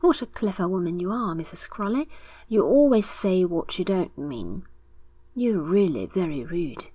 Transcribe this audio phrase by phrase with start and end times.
[0.00, 1.68] 'What a clever woman you are, Mrs.
[1.68, 2.08] Crowley.
[2.48, 4.64] You always say what you don't mean.'
[5.34, 6.88] 'You're really very rude.'